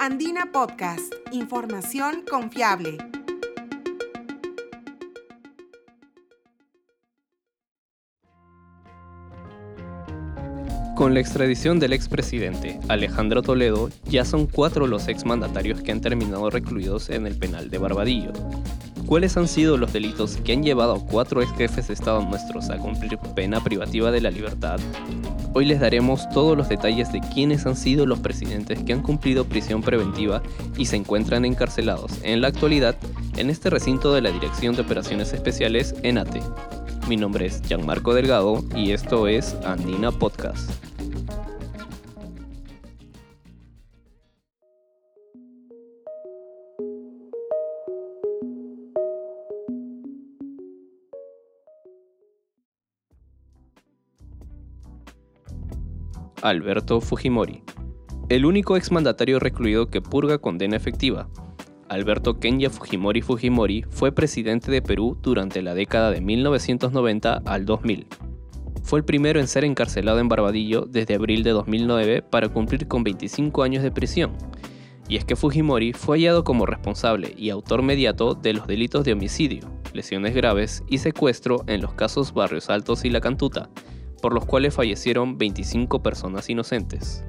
Andina 0.00 0.52
Podcast, 0.52 1.12
información 1.32 2.22
confiable. 2.30 2.98
Con 10.94 11.14
la 11.14 11.20
extradición 11.20 11.80
del 11.80 11.92
expresidente 11.92 12.78
Alejandro 12.88 13.42
Toledo, 13.42 13.90
ya 14.04 14.24
son 14.24 14.46
cuatro 14.46 14.86
los 14.86 15.08
exmandatarios 15.08 15.82
que 15.82 15.90
han 15.90 16.00
terminado 16.00 16.48
recluidos 16.48 17.10
en 17.10 17.26
el 17.26 17.36
penal 17.36 17.68
de 17.68 17.78
Barbadillo. 17.78 18.32
¿Cuáles 19.04 19.36
han 19.36 19.48
sido 19.48 19.76
los 19.76 19.92
delitos 19.92 20.36
que 20.36 20.52
han 20.52 20.62
llevado 20.62 20.94
a 20.94 21.04
cuatro 21.04 21.42
ex 21.42 21.50
jefes 21.56 21.88
de 21.88 21.94
Estado 21.94 22.22
nuestros 22.22 22.70
a 22.70 22.78
cumplir 22.78 23.18
pena 23.34 23.64
privativa 23.64 24.12
de 24.12 24.20
la 24.20 24.30
libertad? 24.30 24.78
Hoy 25.54 25.64
les 25.64 25.80
daremos 25.80 26.28
todos 26.30 26.56
los 26.56 26.68
detalles 26.68 27.10
de 27.12 27.20
quiénes 27.20 27.66
han 27.66 27.76
sido 27.76 28.06
los 28.06 28.20
presidentes 28.20 28.82
que 28.82 28.92
han 28.92 29.02
cumplido 29.02 29.44
prisión 29.44 29.82
preventiva 29.82 30.42
y 30.76 30.86
se 30.86 30.96
encuentran 30.96 31.44
encarcelados 31.44 32.12
en 32.22 32.40
la 32.40 32.48
actualidad 32.48 32.96
en 33.36 33.50
este 33.50 33.70
recinto 33.70 34.12
de 34.12 34.20
la 34.20 34.30
Dirección 34.30 34.76
de 34.76 34.82
Operaciones 34.82 35.32
Especiales 35.32 35.94
ENATE. 36.02 36.40
Mi 37.08 37.16
nombre 37.16 37.46
es 37.46 37.62
Gianmarco 37.62 38.14
Delgado 38.14 38.62
y 38.76 38.90
esto 38.92 39.26
es 39.26 39.56
Andina 39.64 40.12
Podcast. 40.12 40.87
Alberto 56.42 57.00
Fujimori, 57.00 57.64
el 58.28 58.46
único 58.46 58.76
exmandatario 58.76 59.40
recluido 59.40 59.88
que 59.88 60.00
purga 60.00 60.38
condena 60.38 60.76
efectiva. 60.76 61.28
Alberto 61.88 62.38
Kenya 62.38 62.70
Fujimori 62.70 63.22
Fujimori 63.22 63.84
fue 63.90 64.12
presidente 64.12 64.70
de 64.70 64.80
Perú 64.80 65.18
durante 65.20 65.62
la 65.62 65.74
década 65.74 66.12
de 66.12 66.20
1990 66.20 67.42
al 67.44 67.64
2000. 67.64 68.06
Fue 68.84 69.00
el 69.00 69.04
primero 69.04 69.40
en 69.40 69.48
ser 69.48 69.64
encarcelado 69.64 70.20
en 70.20 70.28
Barbadillo 70.28 70.82
desde 70.82 71.16
abril 71.16 71.42
de 71.42 71.50
2009 71.50 72.22
para 72.22 72.48
cumplir 72.48 72.86
con 72.86 73.02
25 73.02 73.64
años 73.64 73.82
de 73.82 73.90
prisión. 73.90 74.32
Y 75.08 75.16
es 75.16 75.24
que 75.24 75.34
Fujimori 75.34 75.92
fue 75.92 76.18
hallado 76.18 76.44
como 76.44 76.66
responsable 76.66 77.34
y 77.36 77.50
autor 77.50 77.82
mediato 77.82 78.34
de 78.34 78.52
los 78.52 78.68
delitos 78.68 79.04
de 79.04 79.14
homicidio, 79.14 79.62
lesiones 79.92 80.36
graves 80.36 80.84
y 80.88 80.98
secuestro 80.98 81.64
en 81.66 81.80
los 81.80 81.94
casos 81.94 82.32
Barrios 82.32 82.70
Altos 82.70 83.04
y 83.04 83.10
La 83.10 83.20
Cantuta, 83.20 83.70
por 84.20 84.34
los 84.34 84.44
cuales 84.44 84.74
fallecieron 84.74 85.38
25 85.38 86.02
personas 86.02 86.48
inocentes. 86.50 87.24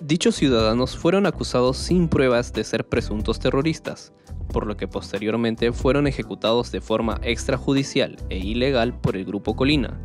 Dichos 0.00 0.34
ciudadanos 0.34 0.96
fueron 0.96 1.26
acusados 1.26 1.76
sin 1.76 2.08
pruebas 2.08 2.52
de 2.52 2.64
ser 2.64 2.88
presuntos 2.88 3.38
terroristas, 3.38 4.12
por 4.52 4.66
lo 4.66 4.76
que 4.76 4.88
posteriormente 4.88 5.72
fueron 5.72 6.06
ejecutados 6.06 6.72
de 6.72 6.80
forma 6.80 7.20
extrajudicial 7.22 8.16
e 8.28 8.38
ilegal 8.38 8.98
por 8.98 9.16
el 9.16 9.24
Grupo 9.24 9.56
Colina, 9.56 10.00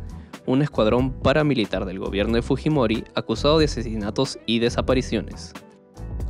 un 0.46 0.62
escuadrón 0.62 1.12
paramilitar 1.12 1.84
del 1.84 1.98
gobierno 1.98 2.34
de 2.34 2.42
Fujimori 2.42 3.04
acusado 3.14 3.58
de 3.58 3.66
asesinatos 3.66 4.38
y 4.46 4.58
desapariciones. 4.58 5.52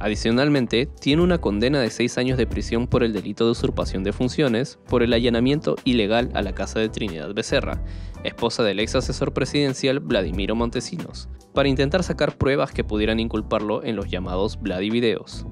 Adicionalmente, 0.01 0.87
tiene 0.87 1.23
una 1.23 1.37
condena 1.37 1.79
de 1.79 1.91
6 1.91 2.17
años 2.17 2.39
de 2.39 2.47
prisión 2.47 2.87
por 2.87 3.03
el 3.03 3.13
delito 3.13 3.45
de 3.45 3.51
usurpación 3.51 4.03
de 4.03 4.15
funciones 4.15 4.79
por 4.89 5.03
el 5.03 5.13
allanamiento 5.13 5.77
ilegal 5.85 6.31
a 6.33 6.41
la 6.41 6.55
casa 6.55 6.81
de 6.81 6.89
Trinidad 6.89 7.35
Becerra, 7.35 7.85
esposa 8.25 8.63
del 8.63 8.81
ex 8.81 8.95
asesor 8.95 9.35
presidencial 9.35 10.01
Vladimiro 10.01 10.55
Montesinos, 10.55 11.29
para 11.53 11.69
intentar 11.69 12.03
sacar 12.03 12.39
pruebas 12.39 12.73
que 12.73 12.83
pudieran 12.83 13.21
inculparlo 13.21 13.85
en 13.85 13.95
los 13.95 14.09
llamados 14.09 14.59
Vladivideos. 14.59 15.47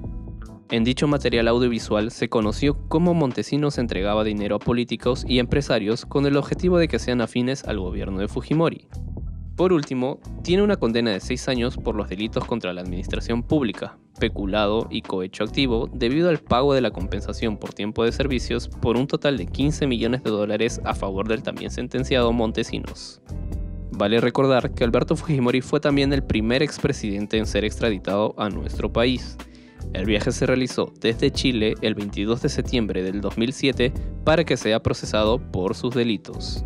En 0.71 0.83
dicho 0.83 1.07
material 1.07 1.47
audiovisual 1.47 2.09
se 2.09 2.29
conoció 2.29 2.87
cómo 2.87 3.13
Montesinos 3.13 3.77
entregaba 3.77 4.23
dinero 4.23 4.55
a 4.55 4.59
políticos 4.59 5.25
y 5.27 5.37
empresarios 5.37 6.07
con 6.07 6.25
el 6.25 6.37
objetivo 6.37 6.79
de 6.79 6.87
que 6.87 6.97
sean 6.97 7.21
afines 7.21 7.65
al 7.65 7.79
gobierno 7.79 8.17
de 8.17 8.27
Fujimori. 8.27 8.87
Por 9.55 9.73
último, 9.73 10.19
tiene 10.41 10.63
una 10.63 10.77
condena 10.77 11.11
de 11.11 11.19
6 11.19 11.49
años 11.49 11.77
por 11.77 11.93
los 11.93 12.09
delitos 12.09 12.45
contra 12.45 12.71
la 12.71 12.81
administración 12.81 13.43
pública, 13.43 13.97
peculado 14.19 14.87
y 14.91 15.01
cohecho 15.01 15.43
activo 15.43 15.89
debido 15.91 16.29
al 16.29 16.39
pago 16.39 16.73
de 16.73 16.81
la 16.81 16.91
compensación 16.91 17.57
por 17.57 17.73
tiempo 17.73 18.03
de 18.03 18.11
servicios 18.11 18.67
por 18.67 18.97
un 18.97 19.07
total 19.07 19.37
de 19.37 19.47
15 19.47 19.87
millones 19.87 20.23
de 20.23 20.29
dólares 20.29 20.81
a 20.83 20.93
favor 20.93 21.27
del 21.27 21.41
también 21.41 21.71
sentenciado 21.71 22.31
Montesinos. 22.31 23.21
Vale 23.91 24.21
recordar 24.21 24.71
que 24.71 24.83
Alberto 24.83 25.15
Fujimori 25.15 25.61
fue 25.61 25.79
también 25.79 26.13
el 26.13 26.23
primer 26.23 26.61
expresidente 26.61 27.37
en 27.37 27.45
ser 27.45 27.65
extraditado 27.65 28.35
a 28.37 28.49
nuestro 28.49 28.93
país. 28.93 29.37
El 29.93 30.05
viaje 30.05 30.31
se 30.31 30.45
realizó 30.45 30.93
desde 30.99 31.31
Chile 31.31 31.75
el 31.81 31.95
22 31.95 32.41
de 32.41 32.49
septiembre 32.49 33.01
del 33.01 33.21
2007 33.21 33.91
para 34.23 34.43
que 34.43 34.57
sea 34.57 34.83
procesado 34.83 35.39
por 35.39 35.75
sus 35.75 35.95
delitos. 35.95 36.63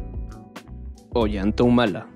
Ollanta 1.14 1.64
Humala 1.64 2.13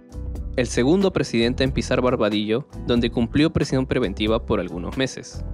el 0.57 0.68
segundo 0.68 1.13
presidente 1.13 1.63
en 1.63 1.72
pisar 1.72 2.01
Barbadillo, 2.01 2.68
donde 2.88 3.12
cumplió 3.12 3.53
prisión 3.53 3.85
preventiva 3.85 4.44
por 4.44 4.59
algunos 4.59 4.97
meses. 4.97 5.45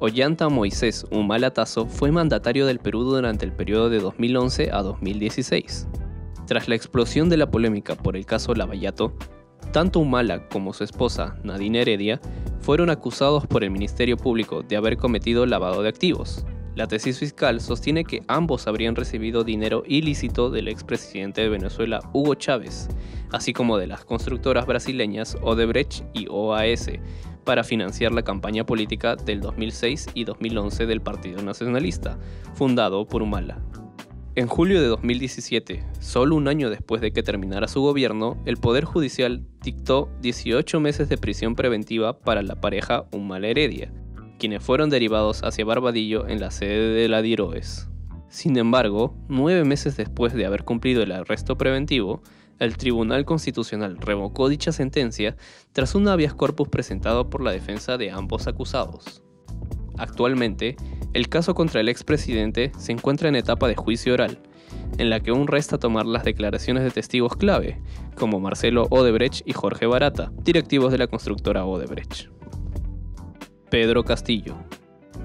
Ollanta 0.00 0.48
Moisés 0.48 1.06
Humalatazo 1.12 1.86
fue 1.86 2.10
mandatario 2.10 2.66
del 2.66 2.80
Perú 2.80 3.04
durante 3.04 3.46
el 3.46 3.52
periodo 3.52 3.88
de 3.88 4.00
2011 4.00 4.70
a 4.72 4.82
2016. 4.82 5.86
Tras 6.44 6.66
la 6.66 6.74
explosión 6.74 7.28
de 7.28 7.36
la 7.36 7.52
polémica 7.52 7.94
por 7.94 8.16
el 8.16 8.26
caso 8.26 8.52
Lavallato, 8.52 9.14
tanto 9.70 10.00
Humala 10.00 10.48
como 10.48 10.72
su 10.72 10.82
esposa, 10.82 11.36
Nadine 11.44 11.82
Heredia, 11.82 12.20
fueron 12.62 12.90
acusados 12.90 13.46
por 13.46 13.62
el 13.62 13.70
Ministerio 13.70 14.16
Público 14.16 14.62
de 14.62 14.76
haber 14.76 14.96
cometido 14.96 15.46
lavado 15.46 15.84
de 15.84 15.88
activos. 15.88 16.44
La 16.74 16.86
tesis 16.86 17.18
fiscal 17.18 17.60
sostiene 17.60 18.04
que 18.04 18.22
ambos 18.28 18.66
habrían 18.66 18.96
recibido 18.96 19.44
dinero 19.44 19.82
ilícito 19.86 20.48
del 20.48 20.68
expresidente 20.68 21.42
de 21.42 21.50
Venezuela 21.50 22.00
Hugo 22.14 22.34
Chávez, 22.34 22.88
así 23.30 23.52
como 23.52 23.76
de 23.76 23.86
las 23.86 24.06
constructoras 24.06 24.64
brasileñas 24.64 25.36
Odebrecht 25.42 26.02
y 26.14 26.28
OAS, 26.30 26.90
para 27.44 27.62
financiar 27.62 28.12
la 28.12 28.22
campaña 28.22 28.64
política 28.64 29.16
del 29.16 29.42
2006 29.42 30.08
y 30.14 30.24
2011 30.24 30.86
del 30.86 31.02
Partido 31.02 31.42
Nacionalista, 31.42 32.18
fundado 32.54 33.06
por 33.06 33.20
Humala. 33.20 33.60
En 34.34 34.46
julio 34.46 34.80
de 34.80 34.86
2017, 34.86 35.84
solo 36.00 36.36
un 36.36 36.48
año 36.48 36.70
después 36.70 37.02
de 37.02 37.12
que 37.12 37.22
terminara 37.22 37.68
su 37.68 37.82
gobierno, 37.82 38.38
el 38.46 38.56
Poder 38.56 38.86
Judicial 38.86 39.44
dictó 39.62 40.08
18 40.22 40.80
meses 40.80 41.10
de 41.10 41.18
prisión 41.18 41.54
preventiva 41.54 42.18
para 42.18 42.40
la 42.40 42.58
pareja 42.58 43.04
Humala 43.12 43.48
Heredia, 43.48 43.92
quienes 44.42 44.64
fueron 44.64 44.90
derivados 44.90 45.44
hacia 45.44 45.64
Barbadillo 45.64 46.26
en 46.26 46.40
la 46.40 46.50
sede 46.50 46.94
de 46.94 47.08
la 47.08 47.22
DIROES. 47.22 47.88
Sin 48.28 48.56
embargo, 48.56 49.14
nueve 49.28 49.62
meses 49.62 49.96
después 49.96 50.32
de 50.34 50.44
haber 50.44 50.64
cumplido 50.64 51.00
el 51.04 51.12
arresto 51.12 51.56
preventivo, 51.56 52.24
el 52.58 52.76
Tribunal 52.76 53.24
Constitucional 53.24 53.98
revocó 53.98 54.48
dicha 54.48 54.72
sentencia 54.72 55.36
tras 55.70 55.94
un 55.94 56.08
habeas 56.08 56.34
corpus 56.34 56.68
presentado 56.68 57.30
por 57.30 57.40
la 57.40 57.52
defensa 57.52 57.96
de 57.98 58.10
ambos 58.10 58.48
acusados. 58.48 59.22
Actualmente, 59.96 60.74
el 61.12 61.28
caso 61.28 61.54
contra 61.54 61.80
el 61.80 61.88
expresidente 61.88 62.72
se 62.76 62.90
encuentra 62.90 63.28
en 63.28 63.36
etapa 63.36 63.68
de 63.68 63.76
juicio 63.76 64.12
oral, 64.12 64.40
en 64.98 65.08
la 65.08 65.20
que 65.20 65.30
aún 65.30 65.46
resta 65.46 65.78
tomar 65.78 66.04
las 66.04 66.24
declaraciones 66.24 66.82
de 66.82 66.90
testigos 66.90 67.36
clave, 67.36 67.80
como 68.16 68.40
Marcelo 68.40 68.88
Odebrecht 68.90 69.46
y 69.46 69.52
Jorge 69.52 69.86
Barata, 69.86 70.32
directivos 70.42 70.90
de 70.90 70.98
la 70.98 71.06
constructora 71.06 71.64
Odebrecht. 71.64 72.41
Pedro 73.72 74.04
Castillo. 74.04 74.54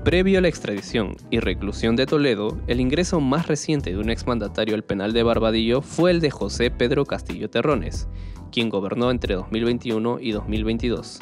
Previo 0.06 0.40
a 0.40 0.42
la 0.42 0.48
extradición 0.48 1.18
y 1.30 1.42
reclusión 1.42 1.98
de 1.98 2.06
Toledo, 2.06 2.58
el 2.68 2.80
ingreso 2.80 3.20
más 3.20 3.46
reciente 3.46 3.92
de 3.92 3.98
un 3.98 4.10
exmandatario 4.10 4.74
al 4.74 4.86
penal 4.86 5.12
de 5.12 5.22
Barbadillo 5.22 5.82
fue 5.82 6.12
el 6.12 6.22
de 6.22 6.32
José 6.32 6.72
Pedro 6.72 7.06
Castillo 7.06 7.50
Terrones, 7.50 8.08
quien 8.50 8.70
gobernó 8.70 9.12
entre 9.12 9.36
2021 9.36 10.20
y 10.22 10.32
2022. 10.32 11.20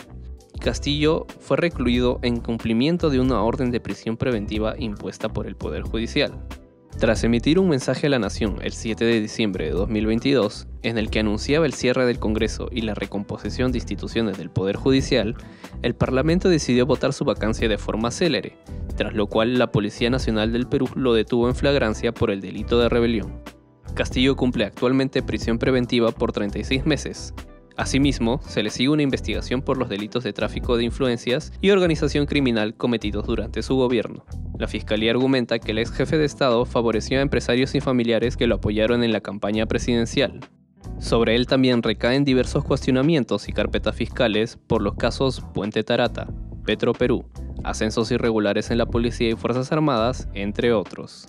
Castillo 0.60 1.26
fue 1.40 1.58
recluido 1.58 2.20
en 2.22 2.40
cumplimiento 2.42 3.10
de 3.10 3.20
una 3.20 3.42
orden 3.42 3.72
de 3.72 3.80
prisión 3.80 4.18
preventiva 4.18 4.76
impuesta 4.78 5.28
por 5.28 5.48
el 5.48 5.56
Poder 5.56 5.82
Judicial. 5.82 6.32
Tras 6.98 7.26
emitir 7.26 7.60
un 7.60 7.68
mensaje 7.68 8.08
a 8.08 8.10
la 8.10 8.20
Nación 8.20 8.60
el 8.62 8.72
7 8.72 9.04
de 9.04 9.20
diciembre 9.20 9.66
de 9.66 9.72
2022, 9.72 10.66
en 10.82 10.98
el 10.98 11.10
que 11.10 11.20
anunciaba 11.20 11.66
el 11.66 11.74
cierre 11.74 12.06
del 12.06 12.20
Congreso 12.20 12.70
y 12.72 12.82
la 12.82 12.94
recomposición 12.94 13.74
de 13.74 13.80
instituciones 13.80 14.38
del 14.38 14.50
Poder 14.50 14.78
Judicial, 14.78 15.36
el 15.82 15.94
Parlamento 15.94 16.48
decidió 16.48 16.86
votar 16.86 17.12
su 17.12 17.26
vacancia 17.26 17.68
de 17.68 17.78
forma 17.78 18.12
célere, 18.12 18.58
tras 18.96 19.14
lo 19.14 19.28
cual 19.28 19.60
la 19.60 19.74
Policía 19.74 20.10
Nacional 20.10 20.54
del 20.54 20.68
Perú 20.68 20.88
lo 20.96 21.14
detuvo 21.14 21.50
en 21.50 21.56
flagrancia 21.56 22.14
por 22.14 22.32
el 22.32 22.40
delito 22.40 22.80
de 22.80 22.88
rebelión. 22.88 23.42
Castillo 23.94 24.38
cumple 24.38 24.64
actualmente 24.64 25.22
prisión 25.22 25.58
preventiva 25.58 26.14
por 26.14 26.32
36 26.32 26.86
meses, 26.86 27.34
Asimismo, 27.78 28.40
se 28.48 28.64
le 28.64 28.70
sigue 28.70 28.90
una 28.90 29.04
investigación 29.04 29.62
por 29.62 29.78
los 29.78 29.90
delitos 29.90 30.24
de 30.24 30.32
tráfico 30.32 30.78
de 30.78 30.86
influencias 30.86 31.52
y 31.60 31.72
organización 31.72 32.26
criminal 32.26 32.76
cometidos 32.76 33.28
durante 33.28 33.62
su 33.64 33.76
gobierno. 33.76 34.26
La 34.58 34.68
fiscalía 34.68 35.12
argumenta 35.12 35.60
que 35.60 35.72
el 35.72 35.80
ex 35.80 35.92
jefe 35.92 36.18
de 36.18 36.26
Estado 36.26 36.66
favoreció 36.66 37.20
a 37.20 37.22
empresarios 37.22 37.76
y 37.76 37.82
familiares 37.82 38.38
que 38.38 38.48
lo 38.48 38.56
apoyaron 38.56 39.04
en 39.04 39.12
la 39.12 39.20
campaña 39.20 39.66
presidencial. 39.66 40.40
Sobre 41.00 41.36
él 41.36 41.48
también 41.48 41.84
recaen 41.84 42.24
diversos 42.24 42.64
cuestionamientos 42.64 43.50
y 43.50 43.52
carpetas 43.52 43.96
fiscales 43.96 44.58
por 44.68 44.82
los 44.82 44.96
casos 44.96 45.44
Puente 45.54 45.84
Tarata, 45.84 46.30
Petro 46.64 46.94
Perú, 46.94 47.26
ascensos 47.66 48.10
irregulares 48.12 48.72
en 48.72 48.78
la 48.78 48.86
policía 48.86 49.30
y 49.30 49.36
Fuerzas 49.36 49.74
Armadas, 49.74 50.30
entre 50.34 50.72
otros. 50.72 51.28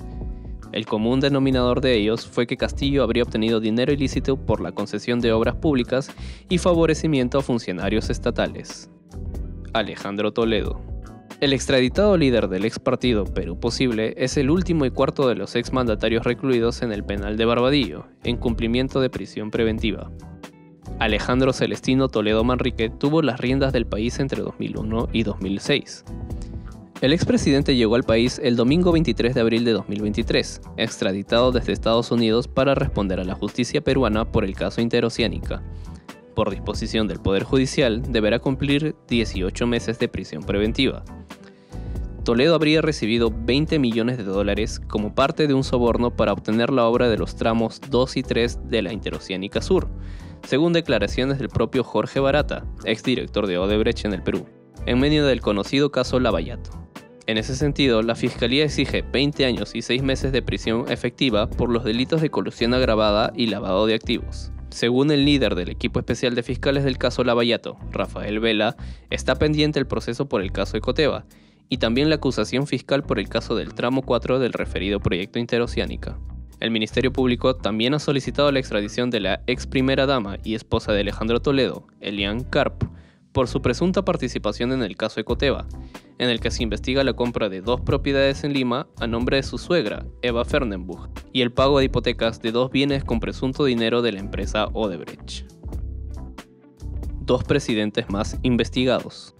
El 0.73 0.87
común 0.87 1.21
denominador 1.21 1.81
de 1.81 1.95
ellos 1.95 2.27
fue 2.27 2.47
que 2.47 2.57
Castillo 2.57 3.03
habría 3.03 3.23
obtenido 3.23 3.61
dinero 3.61 3.93
ilícito 3.93 4.37
por 4.37 4.61
la 4.61 4.73
concesión 4.73 5.21
de 5.21 5.33
obras 5.33 5.57
públicas 5.57 6.11
y 6.49 6.59
favorecimiento 6.59 7.39
a 7.39 7.43
funcionarios 7.43 8.11
estatales. 8.11 8.91
Alejandro 9.73 10.33
Toledo. 10.33 10.81
El 11.41 11.53
extraditado 11.53 12.17
líder 12.17 12.49
del 12.49 12.65
ex 12.65 12.79
partido 12.79 13.25
Perú 13.25 13.61
Posible 13.61 14.15
es 14.17 14.39
el 14.39 14.51
último 14.51 14.87
y 14.87 14.91
cuarto 14.91 15.29
de 15.29 15.35
los 15.35 15.55
ex 15.55 15.73
mandatarios 15.73 16.25
recluidos 16.25 16.81
en 16.81 16.93
el 16.93 17.05
penal 17.05 17.37
de 17.37 17.45
Barbadillo, 17.45 18.07
en 18.25 18.39
cumplimiento 18.39 19.01
de 19.03 19.11
prisión 19.11 19.51
preventiva. 19.51 20.11
Alejandro 20.99 21.53
Celestino 21.53 22.09
Toledo 22.09 22.43
Manrique 22.43 22.89
tuvo 22.89 23.21
las 23.21 23.39
riendas 23.39 23.75
del 23.75 23.87
país 23.87 24.19
entre 24.19 24.41
2001 24.41 25.09
y 25.13 25.25
2006. 25.25 26.05
El 27.03 27.13
expresidente 27.13 27.77
llegó 27.77 27.95
al 27.95 28.05
país 28.05 28.41
el 28.43 28.57
domingo 28.57 28.91
23 28.91 29.35
de 29.35 29.41
abril 29.43 29.67
de 29.67 29.73
2023, 29.73 30.63
extraditado 30.79 31.53
desde 31.53 31.75
Estados 31.75 32.11
Unidos 32.11 32.49
para 32.49 32.75
responder 32.75 33.21
a 33.21 33.25
la 33.25 33.35
justicia 33.35 33.83
peruana 33.83 34.33
por 34.33 34.47
el 34.47 34.57
caso 34.57 34.81
Interoceánica. 34.81 35.63
Por 36.35 36.49
disposición 36.49 37.07
del 37.07 37.21
Poder 37.21 37.45
Judicial, 37.45 38.01
deberá 38.11 38.39
cumplir 38.39 38.97
18 39.09 39.67
meses 39.67 39.99
de 39.99 40.09
prisión 40.09 40.43
preventiva. 40.43 41.05
Toledo 42.25 42.55
habría 42.55 42.81
recibido 42.81 43.31
20 43.31 43.79
millones 43.79 44.17
de 44.17 44.25
dólares 44.25 44.81
como 44.81 45.15
parte 45.15 45.47
de 45.47 45.53
un 45.53 45.65
soborno 45.65 46.17
para 46.17 46.33
obtener 46.33 46.71
la 46.71 46.87
obra 46.87 47.11
de 47.11 47.19
los 47.19 47.37
tramos 47.37 47.79
2 47.91 48.17
y 48.17 48.23
3 48.23 48.71
de 48.71 48.81
la 48.81 48.95
Interoceánica 48.95 49.61
Sur, 49.61 49.87
según 50.47 50.73
declaraciones 50.73 51.39
del 51.39 51.51
propio 51.51 51.85
Jorge 51.85 52.21
Barata, 52.21 52.65
exdirector 52.85 53.47
de 53.47 53.59
Odebrecht 53.59 54.07
en 54.07 54.15
el 54.15 54.23
Perú, 54.23 54.47
en 54.87 54.99
medio 54.99 55.27
del 55.27 55.43
conocido 55.43 55.93
caso 55.93 56.19
Lavallato. 56.19 56.86
En 57.27 57.39
ese 57.39 57.57
sentido, 57.57 58.03
la 58.03 58.15
Fiscalía 58.15 58.65
exige 58.65 59.03
20 59.03 59.47
años 59.47 59.75
y 59.75 59.83
6 59.83 60.01
meses 60.05 60.31
de 60.31 60.43
prisión 60.43 60.85
efectiva 60.89 61.51
por 61.51 61.71
los 61.71 61.83
delitos 61.83 62.21
de 62.21 62.31
colusión 62.31 62.73
agravada 62.73 63.33
y 63.35 63.47
lavado 63.47 63.87
de 63.87 63.95
activos. 63.95 64.53
Según 64.71 65.11
el 65.11 65.25
líder 65.25 65.57
del 65.57 65.71
equipo 65.71 65.99
especial 65.99 66.37
de 66.37 66.45
fiscales 66.45 66.85
del 66.85 66.99
caso 66.99 67.25
Lavallato, 67.25 67.79
Rafael 67.91 68.39
Vela, 68.39 68.77
está 69.11 69.35
pendiente 69.35 69.81
el 69.81 69.89
proceso 69.89 70.29
por 70.29 70.41
el 70.41 70.53
caso 70.53 70.77
Ecoteva 70.77 71.25
y 71.69 71.79
también 71.79 72.11
la 72.11 72.17
acusación 72.17 72.69
fiscal 72.69 73.03
por 73.03 73.19
el 73.19 73.29
caso 73.29 73.57
del 73.57 73.75
tramo 73.75 74.03
4 74.03 74.39
del 74.39 74.53
referido 74.53 75.01
proyecto 75.01 75.41
interoceánica. 75.41 76.19
El 76.61 76.71
Ministerio 76.71 77.13
Público 77.13 77.57
también 77.57 77.95
ha 77.95 77.99
solicitado 77.99 78.53
la 78.53 78.61
extradición 78.61 79.11
de 79.11 79.21
la 79.21 79.43
ex 79.49 79.67
primera 79.67 80.07
dama 80.07 80.39
y 80.45 80.55
esposa 80.55 80.93
de 80.93 81.01
Alejandro 81.01 81.41
Toledo, 81.41 81.87
Elian 82.01 82.45
Karp, 82.45 82.85
por 83.37 83.49
su 83.49 83.61
presunta 83.61 84.03
participación 84.03 84.73
en 84.73 84.83
el 84.83 84.97
caso 84.97 85.21
Ecoteva, 85.21 85.67
en 86.17 86.31
el 86.31 86.41
que 86.41 86.51
se 86.51 86.63
investiga 86.63 87.05
la 87.05 87.13
compra 87.13 87.51
de 87.51 87.61
dos 87.61 87.83
propiedades 87.83 88.45
en 88.45 88.55
Lima 88.55 88.89
a 88.99 89.07
nombre 89.07 89.37
de 89.37 89.43
su 89.43 89.59
suegra, 89.59 90.07
Eva 90.23 90.47
Fernenbuch, 90.47 91.11
y 91.35 91.43
el 91.43 91.53
pago 91.53 91.79
de 91.79 91.85
hipotecas 91.85 92.41
de 92.41 92.51
dos 92.51 92.71
bienes 92.71 93.05
con 93.05 93.21
presunto 93.21 93.67
dinero 93.67 94.01
de 94.01 94.13
la 94.13 94.21
empresa 94.21 94.69
Odebrecht. 94.73 95.53
Dos 97.21 97.45
presidentes 97.45 98.09
más 98.09 98.39
investigados. 98.41 99.35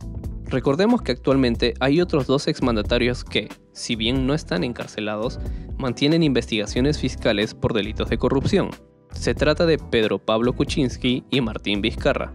Recordemos 0.45 1.01
que 1.01 1.13
actualmente 1.13 1.73
hay 1.81 2.03
otros 2.03 2.27
dos 2.27 2.49
exmandatarios 2.49 3.25
que, 3.25 3.49
si 3.73 3.97
bien 3.97 4.27
no 4.27 4.35
están 4.35 4.63
encarcelados, 4.63 5.41
mantienen 5.79 6.23
investigaciones 6.23 6.99
fiscales 6.99 7.55
por 7.55 7.73
delitos 7.73 8.11
de 8.11 8.19
corrupción. 8.19 8.69
Se 9.13 9.35
trata 9.35 9.65
de 9.65 9.79
Pedro 9.79 10.19
Pablo 10.19 10.53
Kuczynski 10.53 11.25
y 11.31 11.41
Martín 11.41 11.81
Vizcarra, 11.81 12.35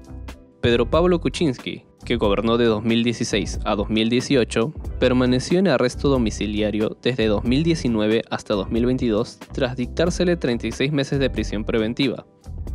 Pedro 0.61 0.87
Pablo 0.87 1.19
Kuczynski, 1.19 1.85
que 2.05 2.17
gobernó 2.17 2.55
de 2.55 2.65
2016 2.65 3.61
a 3.65 3.75
2018, 3.75 4.71
permaneció 4.99 5.57
en 5.57 5.67
arresto 5.67 6.07
domiciliario 6.07 6.95
desde 7.01 7.25
2019 7.25 8.21
hasta 8.29 8.53
2022 8.53 9.39
tras 9.53 9.75
dictársele 9.75 10.37
36 10.37 10.91
meses 10.91 11.17
de 11.17 11.31
prisión 11.31 11.63
preventiva. 11.63 12.27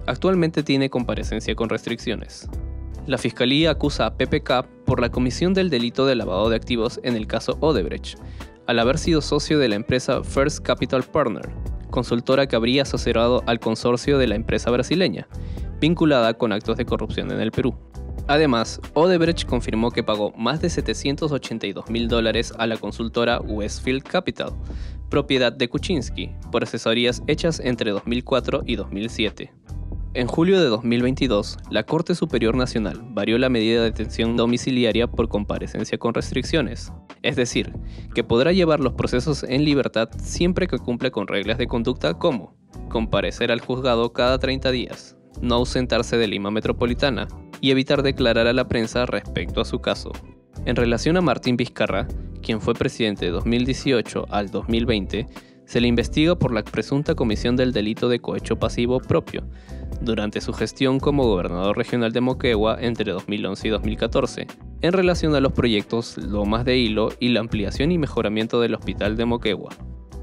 Actualmente 0.08 0.64
tiene 0.64 0.90
comparecencia 0.90 1.54
con 1.54 1.68
restricciones. 1.68 2.50
La 3.06 3.18
Fiscalía 3.18 3.70
acusa 3.70 4.06
a 4.06 4.14
PPK 4.16 4.66
por 4.84 5.00
la 5.00 5.10
comisión 5.10 5.54
del 5.54 5.70
delito 5.70 6.06
de 6.06 6.16
lavado 6.16 6.50
de 6.50 6.56
activos 6.56 6.98
en 7.04 7.14
el 7.14 7.28
caso 7.28 7.56
Odebrecht, 7.60 8.18
al 8.66 8.80
haber 8.80 8.98
sido 8.98 9.20
socio 9.20 9.60
de 9.60 9.68
la 9.68 9.76
empresa 9.76 10.24
First 10.24 10.64
Capital 10.64 11.04
Partner, 11.04 11.48
consultora 11.90 12.48
que 12.48 12.56
habría 12.56 12.82
asociado 12.82 13.44
al 13.46 13.60
consorcio 13.60 14.18
de 14.18 14.26
la 14.26 14.34
empresa 14.34 14.72
brasileña, 14.72 15.28
vinculada 15.80 16.34
con 16.34 16.52
actos 16.52 16.76
de 16.76 16.86
corrupción 16.86 17.30
en 17.30 17.40
el 17.40 17.50
Perú. 17.50 17.74
Además, 18.28 18.80
Odebrecht 18.94 19.46
confirmó 19.46 19.90
que 19.90 20.02
pagó 20.02 20.32
más 20.36 20.60
de 20.60 20.68
782 20.68 21.88
mil 21.90 22.08
dólares 22.08 22.52
a 22.58 22.66
la 22.66 22.76
consultora 22.76 23.40
Westfield 23.40 24.02
Capital, 24.02 24.50
propiedad 25.08 25.52
de 25.52 25.68
Kuczynski, 25.68 26.32
por 26.50 26.64
asesorías 26.64 27.22
hechas 27.28 27.60
entre 27.60 27.92
2004 27.92 28.62
y 28.66 28.76
2007. 28.76 29.52
En 30.14 30.26
julio 30.26 30.58
de 30.58 30.68
2022, 30.68 31.58
la 31.70 31.82
Corte 31.82 32.14
Superior 32.14 32.56
Nacional 32.56 33.00
varió 33.10 33.36
la 33.36 33.50
medida 33.50 33.82
de 33.82 33.90
detención 33.90 34.34
domiciliaria 34.34 35.06
por 35.06 35.28
comparecencia 35.28 35.98
con 35.98 36.14
restricciones, 36.14 36.90
es 37.22 37.36
decir, 37.36 37.74
que 38.14 38.24
podrá 38.24 38.52
llevar 38.52 38.80
los 38.80 38.94
procesos 38.94 39.42
en 39.42 39.66
libertad 39.66 40.08
siempre 40.18 40.68
que 40.68 40.78
cumpla 40.78 41.10
con 41.10 41.26
reglas 41.26 41.58
de 41.58 41.66
conducta 41.66 42.14
como 42.14 42.56
comparecer 42.88 43.52
al 43.52 43.60
juzgado 43.60 44.14
cada 44.14 44.38
30 44.38 44.70
días, 44.70 45.15
no 45.40 45.56
ausentarse 45.56 46.16
de 46.16 46.28
Lima 46.28 46.50
Metropolitana 46.50 47.28
y 47.60 47.70
evitar 47.70 48.02
declarar 48.02 48.46
a 48.46 48.52
la 48.52 48.68
prensa 48.68 49.06
respecto 49.06 49.60
a 49.60 49.64
su 49.64 49.80
caso. 49.80 50.12
En 50.64 50.76
relación 50.76 51.16
a 51.16 51.20
Martín 51.20 51.56
Vizcarra, 51.56 52.08
quien 52.42 52.60
fue 52.60 52.74
presidente 52.74 53.26
de 53.26 53.30
2018 53.32 54.26
al 54.30 54.50
2020, 54.50 55.26
se 55.64 55.80
le 55.80 55.88
investiga 55.88 56.36
por 56.36 56.52
la 56.52 56.62
presunta 56.62 57.14
comisión 57.14 57.56
del 57.56 57.72
delito 57.72 58.08
de 58.08 58.20
cohecho 58.20 58.56
pasivo 58.56 59.00
propio, 59.00 59.42
durante 60.00 60.40
su 60.40 60.52
gestión 60.52 61.00
como 61.00 61.24
gobernador 61.24 61.76
regional 61.76 62.12
de 62.12 62.20
Moquegua 62.20 62.78
entre 62.80 63.12
2011 63.12 63.66
y 63.66 63.70
2014, 63.70 64.46
en 64.82 64.92
relación 64.92 65.34
a 65.34 65.40
los 65.40 65.52
proyectos 65.52 66.18
Lomas 66.18 66.64
de 66.64 66.76
Hilo 66.78 67.08
y 67.18 67.30
la 67.30 67.40
ampliación 67.40 67.90
y 67.90 67.98
mejoramiento 67.98 68.60
del 68.60 68.74
Hospital 68.74 69.16
de 69.16 69.24
Moquegua. 69.24 69.70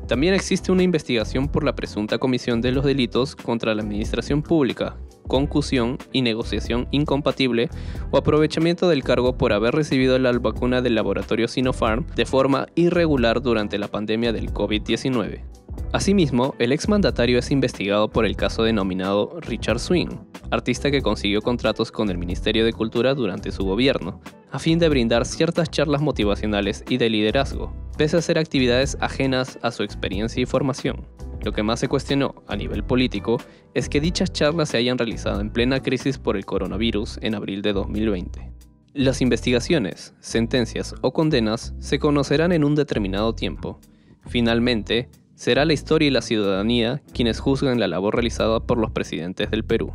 También 0.07 0.33
existe 0.33 0.71
una 0.71 0.83
investigación 0.83 1.47
por 1.47 1.63
la 1.63 1.75
presunta 1.75 2.17
comisión 2.17 2.61
de 2.61 2.71
los 2.71 2.83
delitos 2.83 3.35
contra 3.35 3.73
la 3.73 3.81
administración 3.81 4.41
pública, 4.41 4.97
concusión 5.27 5.97
y 6.11 6.21
negociación 6.21 6.87
incompatible 6.91 7.69
o 8.11 8.17
aprovechamiento 8.17 8.89
del 8.89 9.03
cargo 9.03 9.37
por 9.37 9.53
haber 9.53 9.73
recibido 9.73 10.19
la 10.19 10.31
vacuna 10.33 10.81
del 10.81 10.95
laboratorio 10.95 11.47
Sinopharm 11.47 12.05
de 12.15 12.25
forma 12.25 12.67
irregular 12.75 13.41
durante 13.41 13.77
la 13.77 13.87
pandemia 13.87 14.33
del 14.33 14.51
COVID-19. 14.51 15.62
Asimismo, 15.91 16.55
el 16.57 16.71
exmandatario 16.71 17.37
es 17.37 17.51
investigado 17.51 18.09
por 18.09 18.25
el 18.25 18.35
caso 18.35 18.63
denominado 18.63 19.39
Richard 19.41 19.79
Swing, 19.79 20.09
artista 20.49 20.89
que 20.89 21.01
consiguió 21.01 21.41
contratos 21.41 21.91
con 21.91 22.09
el 22.09 22.17
Ministerio 22.17 22.65
de 22.65 22.73
Cultura 22.73 23.13
durante 23.13 23.51
su 23.51 23.63
gobierno, 23.63 24.19
a 24.51 24.59
fin 24.59 24.79
de 24.79 24.89
brindar 24.89 25.25
ciertas 25.25 25.69
charlas 25.69 26.01
motivacionales 26.01 26.83
y 26.89 26.97
de 26.97 27.09
liderazgo, 27.09 27.73
pese 27.97 28.17
a 28.17 28.21
ser 28.21 28.39
actividades 28.39 28.97
ajenas 29.01 29.59
a 29.61 29.71
su 29.71 29.83
experiencia 29.83 30.41
y 30.41 30.45
formación. 30.45 31.07
Lo 31.43 31.51
que 31.51 31.63
más 31.63 31.79
se 31.79 31.89
cuestionó 31.89 32.35
a 32.47 32.55
nivel 32.55 32.83
político 32.83 33.37
es 33.73 33.89
que 33.89 33.99
dichas 33.99 34.31
charlas 34.31 34.69
se 34.69 34.77
hayan 34.77 34.97
realizado 34.97 35.41
en 35.41 35.51
plena 35.51 35.81
crisis 35.81 36.17
por 36.17 36.37
el 36.37 36.45
coronavirus 36.45 37.19
en 37.21 37.35
abril 37.35 37.61
de 37.61 37.73
2020. 37.73 38.51
Las 38.93 39.21
investigaciones, 39.21 40.13
sentencias 40.19 40.95
o 41.01 41.11
condenas 41.11 41.73
se 41.79 41.99
conocerán 41.99 42.51
en 42.51 42.63
un 42.63 42.75
determinado 42.75 43.33
tiempo. 43.33 43.79
Finalmente, 44.27 45.09
será 45.35 45.65
la 45.65 45.73
historia 45.73 46.07
y 46.07 46.11
la 46.11 46.21
ciudadanía 46.21 47.01
quienes 47.13 47.39
juzguen 47.39 47.79
la 47.79 47.87
labor 47.87 48.15
realizada 48.15 48.59
por 48.59 48.77
los 48.77 48.91
presidentes 48.91 49.51
del 49.51 49.63
Perú. 49.63 49.93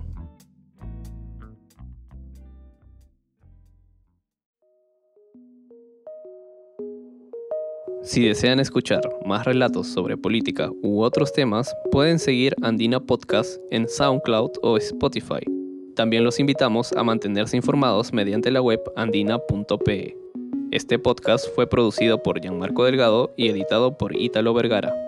Si 8.03 8.27
desean 8.27 8.59
escuchar 8.59 9.03
más 9.27 9.45
relatos 9.45 9.87
sobre 9.87 10.17
política 10.17 10.71
u 10.83 11.03
otros 11.03 11.31
temas, 11.33 11.75
pueden 11.91 12.19
seguir 12.19 12.57
Andina 12.63 13.01
Podcast 13.01 13.61
en 13.71 13.87
SoundCloud 13.87 14.53
o 14.63 14.79
Spotify. 14.79 15.45
También 15.95 16.25
los 16.25 16.41
invitamos 16.41 16.93
a 16.93 17.03
mantenerse 17.03 17.57
informados 17.57 18.15
mediante 18.15 18.51
la 18.51 18.63
web 18.63 18.81
andina.pe. 18.97 20.17
Este 20.71 20.99
podcast 20.99 21.49
fue 21.55 21.69
producido 21.69 22.23
por 22.23 22.41
Gianmarco 22.41 22.85
Delgado 22.85 23.35
y 23.37 23.49
editado 23.49 23.99
por 23.99 24.17
Ítalo 24.17 24.55
Vergara. 24.55 25.08